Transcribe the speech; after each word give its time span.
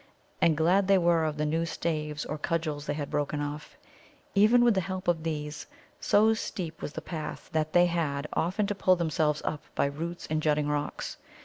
And 0.41 0.57
glad 0.57 0.87
they 0.87 0.97
were 0.97 1.23
of 1.25 1.37
the 1.37 1.45
new 1.45 1.63
staves 1.63 2.25
or 2.25 2.39
cudgels 2.39 2.87
they 2.87 2.95
had 2.95 3.11
broken 3.11 3.39
off. 3.39 3.77
Even 4.33 4.63
with 4.63 4.73
the 4.73 4.81
help 4.81 5.07
of 5.07 5.21
these, 5.21 5.67
so 5.99 6.33
steep 6.33 6.81
was 6.81 6.93
the 6.93 7.03
path 7.03 7.51
that 7.53 7.73
they 7.73 7.85
had 7.85 8.25
often 8.33 8.65
to 8.65 8.73
pull 8.73 8.95
themselves 8.95 9.43
up 9.45 9.61
by 9.75 9.85
roots 9.85 10.25
and 10.27 10.41
jutting 10.41 10.67
rocks. 10.67 11.17